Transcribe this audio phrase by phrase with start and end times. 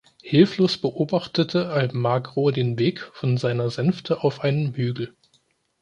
[0.23, 5.13] Hilflos beobachtete Almagro den Weg von seiner Sänfte auf einem Hügel.